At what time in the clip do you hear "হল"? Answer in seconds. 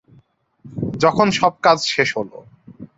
2.17-2.31